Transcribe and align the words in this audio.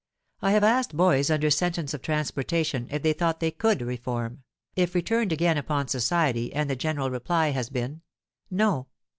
I 0.41 0.53
have 0.53 0.63
asked 0.63 0.97
boys 0.97 1.29
under 1.29 1.51
sentence 1.51 1.93
of 1.93 2.01
transportation 2.01 2.87
if 2.89 3.03
they 3.03 3.13
thought 3.13 3.39
they 3.39 3.51
could 3.51 3.83
reform, 3.83 4.41
if 4.75 4.95
returned 4.95 5.31
again 5.31 5.59
upon 5.59 5.89
society, 5.89 6.51
and 6.55 6.67
the 6.67 6.75
general 6.75 7.11
reply 7.11 7.51
has 7.51 7.69
been, 7.69 8.01
'No.' 8.49 8.87